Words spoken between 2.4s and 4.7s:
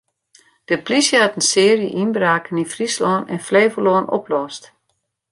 yn Fryslân en Flevolân oplost.